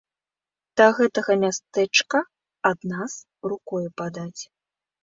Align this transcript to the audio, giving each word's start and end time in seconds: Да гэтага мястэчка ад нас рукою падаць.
Да 0.79 0.87
гэтага 0.99 1.31
мястэчка 1.45 2.19
ад 2.73 2.79
нас 2.95 3.13
рукою 3.55 3.85
падаць. 4.05 4.41